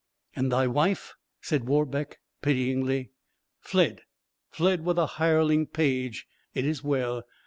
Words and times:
"And 0.35 0.51
thy 0.51 0.65
wife?" 0.65 1.13
said 1.41 1.65
Warbeck, 1.67 2.17
pityingly. 2.41 3.11
"Fled 3.59 4.01
fled 4.49 4.83
with 4.83 4.97
a 4.97 5.05
hireling 5.21 5.67
page. 5.67 6.25
It 6.55 6.65
is 6.65 6.83
well! 6.83 7.21